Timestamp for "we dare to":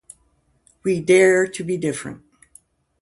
0.83-1.63